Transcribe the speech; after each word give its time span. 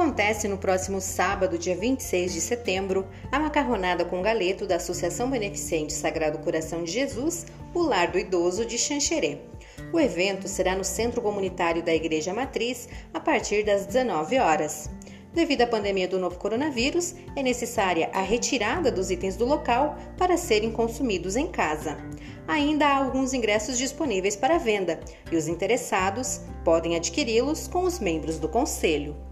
Acontece 0.00 0.48
no 0.48 0.56
próximo 0.56 0.98
sábado, 0.98 1.58
dia 1.58 1.76
26 1.76 2.32
de 2.32 2.40
setembro, 2.40 3.06
a 3.30 3.38
macarronada 3.38 4.02
com 4.02 4.22
galeto 4.22 4.66
da 4.66 4.76
Associação 4.76 5.28
Beneficente 5.28 5.92
Sagrado 5.92 6.38
Coração 6.38 6.82
de 6.82 6.90
Jesus, 6.90 7.44
o 7.74 7.82
Lar 7.82 8.10
do 8.10 8.18
Idoso 8.18 8.64
de 8.64 8.78
Xanxerê. 8.78 9.40
O 9.92 10.00
evento 10.00 10.48
será 10.48 10.74
no 10.74 10.84
Centro 10.84 11.20
Comunitário 11.20 11.82
da 11.82 11.94
Igreja 11.94 12.32
Matriz 12.32 12.88
a 13.12 13.20
partir 13.20 13.62
das 13.62 13.84
19 13.84 14.38
horas. 14.38 14.88
Devido 15.34 15.62
à 15.62 15.66
pandemia 15.66 16.08
do 16.08 16.18
novo 16.18 16.38
coronavírus, 16.38 17.14
é 17.36 17.42
necessária 17.42 18.08
a 18.14 18.22
retirada 18.22 18.90
dos 18.90 19.10
itens 19.10 19.36
do 19.36 19.44
local 19.44 19.98
para 20.16 20.38
serem 20.38 20.72
consumidos 20.72 21.36
em 21.36 21.46
casa. 21.46 21.98
Ainda 22.48 22.86
há 22.86 22.96
alguns 22.96 23.34
ingressos 23.34 23.76
disponíveis 23.76 24.34
para 24.34 24.56
venda 24.56 24.98
e 25.30 25.36
os 25.36 25.46
interessados 25.46 26.40
podem 26.64 26.96
adquiri-los 26.96 27.68
com 27.68 27.84
os 27.84 27.98
membros 28.00 28.38
do 28.38 28.48
conselho. 28.48 29.28